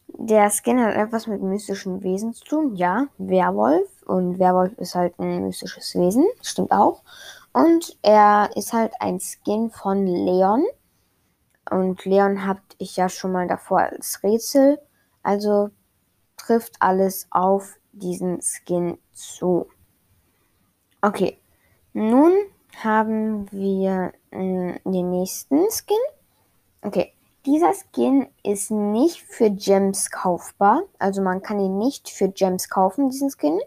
der 0.07 0.49
Skin 0.51 0.81
hat 0.81 0.95
etwas 0.95 1.27
mit 1.27 1.43
mystischen 1.43 2.05
Wesen 2.05 2.35
zu 2.35 2.45
tun. 2.45 2.77
Ja, 2.77 3.09
Werwolf. 3.19 3.91
Und 4.07 4.39
Werwolf 4.39 4.79
ist 4.79 4.95
halt 4.95 5.19
ein 5.19 5.43
mystisches 5.43 5.97
Wesen. 5.97 6.25
Stimmt 6.41 6.71
auch. 6.71 7.03
Und 7.53 7.99
er 8.03 8.51
ist 8.55 8.73
halt 8.73 8.93
ein 9.01 9.19
Skin 9.19 9.71
von 9.71 10.07
Leon. 10.07 10.63
Und 11.69 12.05
Leon 12.05 12.47
habt 12.47 12.77
ich 12.79 12.97
ja 12.97 13.09
schon 13.09 13.33
mal 13.33 13.49
davor 13.49 13.81
als 13.81 14.23
Rätsel. 14.23 14.79
Also 15.25 15.71
trifft 16.45 16.77
alles 16.81 17.27
auf 17.31 17.77
diesen 17.93 18.41
Skin 18.43 18.99
zu. 19.13 19.67
Okay, 21.01 21.39
nun 21.93 22.33
haben 22.83 23.51
wir 23.53 24.13
äh, 24.31 24.79
den 24.85 25.11
nächsten 25.11 25.71
Skin. 25.71 25.97
Okay, 26.83 27.13
dieser 27.47 27.73
Skin 27.73 28.29
ist 28.43 28.71
nicht 28.71 29.23
für 29.23 29.51
Gems 29.51 30.11
kaufbar. 30.11 30.83
Also 30.99 31.23
man 31.23 31.43
kann 31.43 31.61
ihn 31.61 31.79
nicht 31.79 32.11
für 32.11 32.29
Gems 32.29 32.69
kaufen, 32.69 33.11
diesen 33.11 33.31
Skin. 33.31 33.61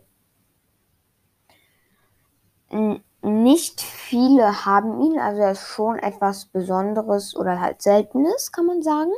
Nicht 3.21 3.81
viele 3.81 4.65
haben 4.65 5.01
ihn, 5.01 5.19
also 5.19 5.41
er 5.41 5.51
ist 5.51 5.67
schon 5.67 5.97
etwas 5.99 6.45
Besonderes 6.45 7.35
oder 7.35 7.61
halt 7.61 7.81
Seltenes, 7.81 8.51
kann 8.51 8.65
man 8.65 8.81
sagen. 8.81 9.11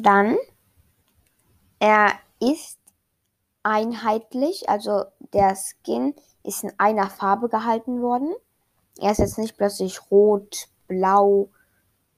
Dann, 0.00 0.38
er 1.78 2.12
ist 2.40 2.78
einheitlich, 3.62 4.68
also 4.68 5.04
der 5.34 5.54
Skin 5.56 6.14
ist 6.42 6.64
in 6.64 6.72
einer 6.78 7.10
Farbe 7.10 7.50
gehalten 7.50 8.00
worden. 8.00 8.34
Er 8.98 9.12
ist 9.12 9.18
jetzt 9.18 9.36
nicht 9.36 9.58
plötzlich 9.58 10.10
rot, 10.10 10.68
blau, 10.88 11.50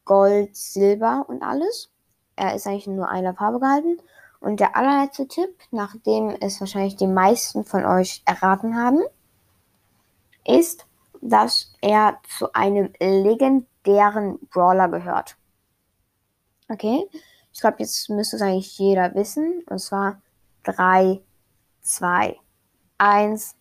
gold, 0.05 0.55
silber 0.55 1.25
und 1.27 1.43
alles. 1.43 1.91
Er 2.37 2.55
ist 2.55 2.69
eigentlich 2.69 2.87
nur 2.87 3.09
einer 3.09 3.35
Farbe 3.35 3.59
gehalten. 3.59 3.99
Und 4.39 4.61
der 4.61 4.77
allerletzte 4.77 5.27
Tipp, 5.27 5.51
nachdem 5.73 6.31
es 6.41 6.61
wahrscheinlich 6.61 6.97
die 6.97 7.09
meisten 7.09 7.65
von 7.65 7.85
euch 7.85 8.23
erraten 8.27 8.77
haben, 8.77 9.01
ist, 10.45 10.87
dass 11.21 11.73
er 11.81 12.19
zu 12.39 12.53
einem 12.53 12.93
legendären 13.01 14.39
Brawler 14.51 14.89
gehört. 14.89 15.37
Okay, 16.69 17.09
ich 17.53 17.61
glaube, 17.61 17.77
jetzt 17.81 18.09
müsste 18.09 18.37
es 18.37 18.43
eigentlich 18.43 18.79
jeder 18.79 19.15
wissen. 19.15 19.63
Und 19.69 19.79
zwar 19.79 20.21
3, 20.65 21.21
2, 21.83 22.37
1. 22.99 23.57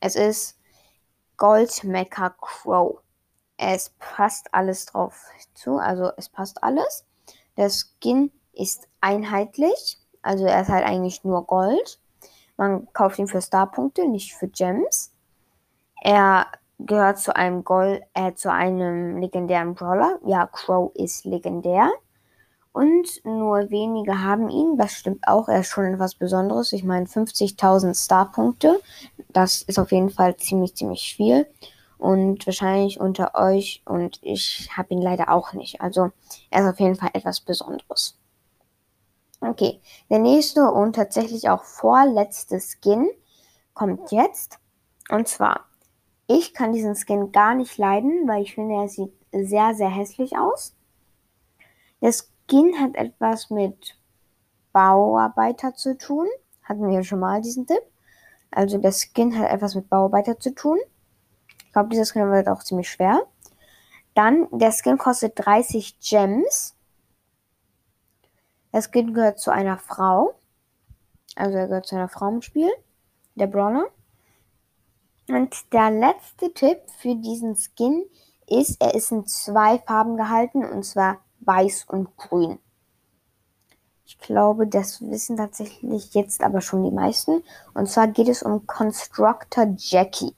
Es 0.00 0.16
ist 0.16 0.58
Goldmecker 1.36 2.34
Crow. 2.40 3.00
Es 3.56 3.90
passt 3.98 4.52
alles 4.52 4.86
drauf 4.86 5.24
zu, 5.54 5.78
also 5.78 6.12
es 6.16 6.28
passt 6.28 6.62
alles. 6.62 7.04
Der 7.56 7.70
Skin 7.70 8.30
ist 8.52 8.88
einheitlich, 9.00 9.98
also 10.22 10.44
er 10.44 10.62
ist 10.62 10.68
halt 10.68 10.84
eigentlich 10.84 11.24
nur 11.24 11.44
Gold. 11.44 12.00
Man 12.56 12.92
kauft 12.92 13.18
ihn 13.18 13.26
für 13.26 13.42
Starpunkte, 13.42 14.08
nicht 14.08 14.34
für 14.34 14.48
Gems. 14.48 15.12
Er 16.02 16.46
gehört 16.78 17.18
zu 17.18 17.34
einem 17.34 17.64
Gold, 17.64 18.02
äh, 18.14 18.32
zu 18.34 18.52
einem 18.52 19.16
legendären 19.18 19.74
Brawler. 19.74 20.18
Ja, 20.24 20.46
Crow 20.46 20.92
ist 20.94 21.24
legendär. 21.24 21.90
Und 22.78 23.24
nur 23.24 23.70
wenige 23.70 24.22
haben 24.22 24.48
ihn. 24.50 24.76
Das 24.76 24.92
stimmt 24.92 25.26
auch. 25.26 25.48
Er 25.48 25.62
ist 25.62 25.70
schon 25.70 25.94
etwas 25.94 26.14
Besonderes. 26.14 26.72
Ich 26.72 26.84
meine, 26.84 27.06
50.000 27.06 28.04
Starpunkte. 28.04 28.80
Das 29.30 29.62
ist 29.62 29.80
auf 29.80 29.90
jeden 29.90 30.10
Fall 30.10 30.36
ziemlich, 30.36 30.76
ziemlich 30.76 31.12
viel. 31.16 31.48
Und 31.98 32.46
wahrscheinlich 32.46 33.00
unter 33.00 33.34
euch 33.34 33.82
und 33.84 34.20
ich 34.22 34.70
habe 34.76 34.94
ihn 34.94 35.02
leider 35.02 35.32
auch 35.32 35.54
nicht. 35.54 35.80
Also 35.80 36.12
er 36.50 36.62
ist 36.62 36.74
auf 36.74 36.78
jeden 36.78 36.94
Fall 36.94 37.10
etwas 37.14 37.40
Besonderes. 37.40 38.16
Okay, 39.40 39.80
der 40.08 40.20
nächste 40.20 40.70
und 40.70 40.94
tatsächlich 40.94 41.48
auch 41.48 41.64
vorletzte 41.64 42.60
Skin 42.60 43.10
kommt 43.74 44.12
jetzt. 44.12 44.60
Und 45.10 45.26
zwar, 45.26 45.64
ich 46.28 46.54
kann 46.54 46.72
diesen 46.72 46.94
Skin 46.94 47.32
gar 47.32 47.56
nicht 47.56 47.76
leiden, 47.76 48.28
weil 48.28 48.44
ich 48.44 48.54
finde, 48.54 48.76
er 48.76 48.88
sieht 48.88 49.12
sehr, 49.32 49.74
sehr 49.74 49.90
hässlich 49.90 50.38
aus. 50.38 50.76
Das 52.00 52.30
Skin 52.48 52.80
hat 52.80 52.96
etwas 52.96 53.50
mit 53.50 53.98
Bauarbeiter 54.72 55.74
zu 55.74 55.98
tun. 55.98 56.26
Hatten 56.62 56.88
wir 56.88 57.04
schon 57.04 57.20
mal 57.20 57.42
diesen 57.42 57.66
Tipp. 57.66 57.82
Also 58.50 58.78
der 58.78 58.92
Skin 58.92 59.38
hat 59.38 59.50
etwas 59.50 59.74
mit 59.74 59.90
Bauarbeiter 59.90 60.40
zu 60.40 60.54
tun. 60.54 60.78
Ich 61.66 61.72
glaube, 61.72 61.90
dieser 61.90 62.06
Skin 62.06 62.30
wird 62.30 62.48
auch 62.48 62.62
ziemlich 62.62 62.88
schwer. 62.88 63.26
Dann, 64.14 64.48
der 64.50 64.72
Skin 64.72 64.96
kostet 64.96 65.32
30 65.36 66.00
Gems. 66.00 66.74
Der 68.72 68.82
Skin 68.82 69.12
gehört 69.12 69.38
zu 69.38 69.50
einer 69.50 69.78
Frau. 69.78 70.34
Also 71.36 71.58
er 71.58 71.68
gehört 71.68 71.86
zu 71.86 71.96
einer 71.96 72.08
Frau 72.08 72.28
im 72.28 72.42
Spiel. 72.42 72.70
Der 73.34 73.46
Brawler. 73.46 73.86
Und 75.28 75.54
der 75.74 75.90
letzte 75.90 76.52
Tipp 76.54 76.78
für 76.98 77.14
diesen 77.14 77.56
Skin 77.56 78.06
ist, 78.46 78.80
er 78.80 78.94
ist 78.94 79.12
in 79.12 79.26
zwei 79.26 79.78
Farben 79.80 80.16
gehalten. 80.16 80.64
Und 80.64 80.84
zwar 80.84 81.18
weiß 81.48 81.86
und 81.88 82.16
grün. 82.16 82.58
Ich 84.04 84.18
glaube, 84.18 84.66
das 84.66 85.00
wissen 85.02 85.36
tatsächlich 85.36 86.14
jetzt 86.14 86.42
aber 86.42 86.60
schon 86.60 86.84
die 86.84 86.90
meisten. 86.90 87.42
Und 87.74 87.88
zwar 87.88 88.08
geht 88.08 88.28
es 88.28 88.42
um 88.42 88.66
Constructor 88.66 89.74
Jackie. 89.76 90.34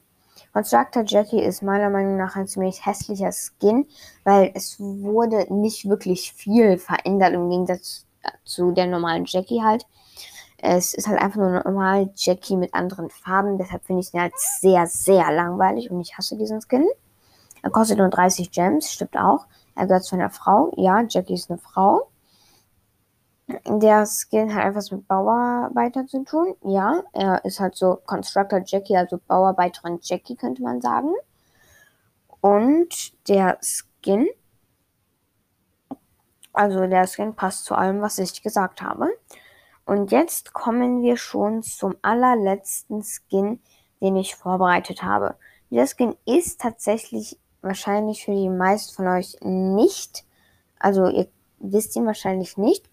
Constructor 0.52 1.04
Jackie 1.06 1.40
ist 1.40 1.62
meiner 1.62 1.90
Meinung 1.90 2.16
nach 2.16 2.34
ein 2.34 2.48
ziemlich 2.48 2.84
hässlicher 2.84 3.30
Skin, 3.32 3.86
weil 4.24 4.50
es 4.54 4.80
wurde 4.80 5.52
nicht 5.52 5.88
wirklich 5.88 6.32
viel 6.32 6.78
verändert 6.78 7.34
im 7.34 7.50
Gegensatz 7.50 8.06
zu 8.44 8.72
der 8.72 8.86
normalen 8.86 9.24
Jackie 9.26 9.62
halt. 9.62 9.86
Es 10.58 10.92
ist 10.92 11.08
halt 11.08 11.20
einfach 11.20 11.38
nur 11.38 11.48
eine 11.48 11.62
normale 11.62 12.10
Jackie 12.16 12.56
mit 12.56 12.74
anderen 12.74 13.08
Farben. 13.08 13.58
Deshalb 13.58 13.84
finde 13.84 14.02
ich 14.02 14.10
den 14.10 14.20
halt 14.20 14.34
sehr, 14.36 14.86
sehr 14.86 15.30
langweilig 15.32 15.90
und 15.90 16.00
ich 16.00 16.18
hasse 16.18 16.36
diesen 16.36 16.60
Skin. 16.60 16.86
Er 17.62 17.70
kostet 17.70 17.98
nur 17.98 18.08
30 18.08 18.50
Gems, 18.50 18.92
stimmt 18.92 19.16
auch. 19.16 19.46
Er 19.74 19.86
gehört 19.86 20.04
zu 20.04 20.16
einer 20.16 20.30
Frau. 20.30 20.72
Ja, 20.76 21.02
Jackie 21.08 21.34
ist 21.34 21.50
eine 21.50 21.58
Frau. 21.58 22.10
Der 23.66 24.06
Skin 24.06 24.54
hat 24.54 24.64
etwas 24.66 24.90
mit 24.92 25.08
Bauarbeiter 25.08 26.06
zu 26.06 26.22
tun. 26.24 26.54
Ja, 26.62 27.02
er 27.12 27.44
ist 27.44 27.58
halt 27.58 27.76
so 27.76 27.98
Constructor 28.06 28.62
Jackie, 28.64 28.96
also 28.96 29.18
Bauarbeiterin 29.26 29.98
Jackie, 30.02 30.36
könnte 30.36 30.62
man 30.62 30.80
sagen. 30.80 31.12
Und 32.40 33.28
der 33.28 33.58
Skin, 33.60 34.28
also 36.52 36.86
der 36.86 37.06
Skin 37.06 37.34
passt 37.34 37.64
zu 37.64 37.74
allem, 37.74 38.00
was 38.00 38.18
ich 38.18 38.42
gesagt 38.42 38.82
habe. 38.82 39.08
Und 39.84 40.12
jetzt 40.12 40.52
kommen 40.52 41.02
wir 41.02 41.16
schon 41.16 41.62
zum 41.62 41.96
allerletzten 42.02 43.02
Skin, 43.02 43.60
den 44.00 44.16
ich 44.16 44.36
vorbereitet 44.36 45.02
habe. 45.02 45.34
Dieser 45.70 45.86
Skin 45.86 46.16
ist 46.24 46.60
tatsächlich 46.60 47.38
wahrscheinlich 47.62 48.24
für 48.24 48.32
die 48.34 48.48
meisten 48.48 48.94
von 48.94 49.08
euch 49.08 49.36
nicht. 49.42 50.24
Also 50.78 51.08
ihr 51.08 51.28
wisst 51.58 51.96
ihn 51.96 52.06
wahrscheinlich 52.06 52.56
nicht, 52.56 52.88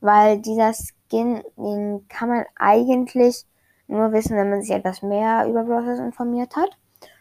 weil 0.00 0.38
dieser 0.40 0.72
Skin, 0.72 1.42
den 1.56 2.06
kann 2.08 2.28
man 2.28 2.44
eigentlich 2.56 3.46
nur 3.88 4.12
wissen, 4.12 4.36
wenn 4.36 4.50
man 4.50 4.62
sich 4.62 4.70
etwas 4.70 5.02
mehr 5.02 5.46
über 5.48 5.64
Browsers 5.64 5.98
informiert 5.98 6.56
hat. 6.56 6.70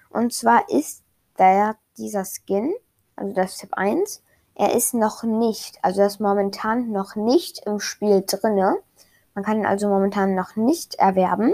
Und 0.10 0.34
zwar 0.34 0.70
ist 0.70 1.04
der, 1.38 1.76
dieser 1.98 2.26
Skin, 2.26 2.74
also 3.16 3.34
das 3.34 3.58
Tipp 3.58 3.74
1, 3.74 4.24
er 4.56 4.76
ist 4.76 4.94
noch 4.94 5.24
nicht, 5.24 5.80
also 5.84 6.02
er 6.02 6.08
ist 6.08 6.20
momentan 6.20 6.92
noch 6.92 7.16
nicht 7.16 7.66
im 7.66 7.80
Spiel 7.80 8.24
drinne. 8.26 8.78
Man 9.34 9.44
kann 9.44 9.60
ihn 9.60 9.66
also 9.66 9.88
momentan 9.88 10.36
noch 10.36 10.56
nicht 10.58 10.96
erwerben. 10.96 11.54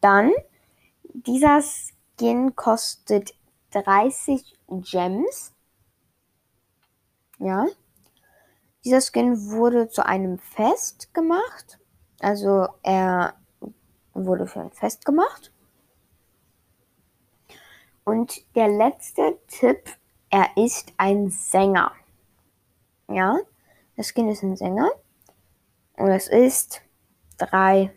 Dann 0.00 0.32
dieser 1.12 1.60
Skin 2.14 2.54
kostet 2.54 3.34
30 3.70 4.54
Gems. 4.68 5.54
Ja. 7.38 7.66
Dieser 8.84 9.00
Skin 9.00 9.50
wurde 9.50 9.88
zu 9.88 10.04
einem 10.04 10.38
Fest 10.38 11.14
gemacht. 11.14 11.78
Also 12.20 12.68
er 12.82 13.34
wurde 14.12 14.46
für 14.46 14.60
ein 14.60 14.70
Fest 14.72 15.04
gemacht. 15.04 15.52
Und 18.04 18.44
der 18.54 18.68
letzte 18.68 19.38
Tipp, 19.48 19.96
er 20.30 20.56
ist 20.56 20.92
ein 20.96 21.30
Sänger. 21.30 21.92
Ja, 23.08 23.38
das 23.96 24.12
Kind 24.14 24.30
ist 24.30 24.42
ein 24.42 24.56
Sänger. 24.56 24.90
Und 25.96 26.10
es 26.10 26.28
ist 26.28 26.82
3, 27.38 27.92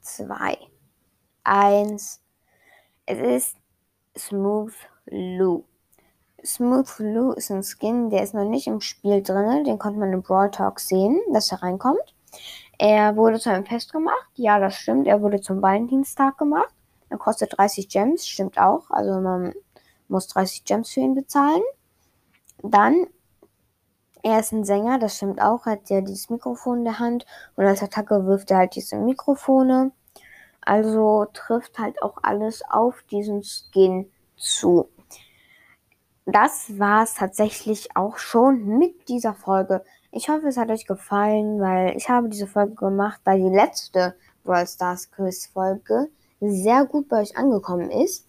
2, 0.00 0.58
1. 1.44 2.20
Es 3.10 3.18
ist 3.20 3.56
Smooth 4.18 4.74
Lou. 5.06 5.64
Smooth 6.44 6.98
Lou 6.98 7.32
ist 7.32 7.50
ein 7.50 7.62
Skin, 7.62 8.10
der 8.10 8.22
ist 8.22 8.34
noch 8.34 8.44
nicht 8.44 8.66
im 8.66 8.82
Spiel 8.82 9.22
drin. 9.22 9.64
Den 9.64 9.78
konnte 9.78 9.98
man 9.98 10.12
im 10.12 10.20
Brawl 10.20 10.50
Talk 10.50 10.78
sehen, 10.78 11.18
dass 11.32 11.50
er 11.50 11.62
reinkommt. 11.62 12.14
Er 12.76 13.16
wurde 13.16 13.40
zu 13.40 13.48
einem 13.48 13.64
Fest 13.64 13.94
gemacht. 13.94 14.28
Ja, 14.34 14.58
das 14.58 14.74
stimmt. 14.74 15.06
Er 15.06 15.22
wurde 15.22 15.40
zum 15.40 15.62
Valentinstag 15.62 16.36
gemacht. 16.36 16.74
Er 17.08 17.16
kostet 17.16 17.56
30 17.56 17.88
Gems, 17.88 18.28
stimmt 18.28 18.58
auch. 18.58 18.90
Also 18.90 19.18
man 19.22 19.54
muss 20.08 20.26
30 20.26 20.64
Gems 20.64 20.90
für 20.90 21.00
ihn 21.00 21.14
bezahlen. 21.14 21.62
Dann, 22.62 23.06
er 24.22 24.40
ist 24.40 24.52
ein 24.52 24.64
Sänger, 24.64 24.98
das 24.98 25.16
stimmt 25.16 25.40
auch. 25.40 25.64
Hat 25.64 25.88
ja 25.88 26.02
dieses 26.02 26.28
Mikrofon 26.28 26.80
in 26.80 26.84
der 26.84 26.98
Hand 26.98 27.24
und 27.56 27.64
als 27.64 27.82
Attacke 27.82 28.26
wirft 28.26 28.50
er 28.50 28.58
halt 28.58 28.74
diese 28.74 28.96
Mikrofone. 28.96 29.92
Also 30.68 31.24
trifft 31.32 31.78
halt 31.78 32.02
auch 32.02 32.18
alles 32.20 32.60
auf 32.68 33.02
diesen 33.10 33.42
Skin 33.42 34.12
zu. 34.36 34.90
Das 36.26 36.78
war 36.78 37.04
es 37.04 37.14
tatsächlich 37.14 37.96
auch 37.96 38.18
schon 38.18 38.76
mit 38.76 39.08
dieser 39.08 39.32
Folge. 39.32 39.82
Ich 40.12 40.28
hoffe, 40.28 40.46
es 40.46 40.58
hat 40.58 40.68
euch 40.68 40.86
gefallen, 40.86 41.58
weil 41.58 41.96
ich 41.96 42.10
habe 42.10 42.28
diese 42.28 42.46
Folge 42.46 42.74
gemacht, 42.74 43.18
weil 43.24 43.40
die 43.40 43.56
letzte 43.56 44.14
Brawl 44.44 44.66
Stars 44.66 45.10
Quiz 45.10 45.46
Folge 45.46 46.10
sehr 46.38 46.84
gut 46.84 47.08
bei 47.08 47.22
euch 47.22 47.38
angekommen 47.38 47.90
ist. 47.90 48.28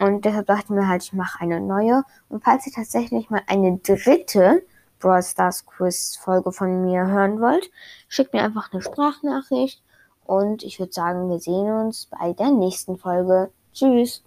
Und 0.00 0.24
deshalb 0.24 0.48
dachte 0.48 0.64
ich 0.64 0.70
mir 0.70 0.88
halt, 0.88 1.04
ich 1.04 1.12
mache 1.12 1.40
eine 1.40 1.60
neue. 1.60 2.02
Und 2.28 2.42
falls 2.42 2.66
ihr 2.66 2.72
tatsächlich 2.72 3.30
mal 3.30 3.42
eine 3.46 3.78
dritte 3.78 4.66
Brawl 4.98 5.22
Stars 5.22 5.64
Quiz 5.66 6.16
Folge 6.16 6.50
von 6.50 6.82
mir 6.82 7.06
hören 7.06 7.40
wollt, 7.40 7.70
schickt 8.08 8.32
mir 8.32 8.42
einfach 8.42 8.72
eine 8.72 8.82
Sprachnachricht. 8.82 9.84
Und 10.30 10.62
ich 10.62 10.78
würde 10.78 10.92
sagen, 10.92 11.28
wir 11.28 11.40
sehen 11.40 11.72
uns 11.72 12.06
bei 12.06 12.32
der 12.32 12.52
nächsten 12.52 12.98
Folge. 12.98 13.50
Tschüss. 13.72 14.22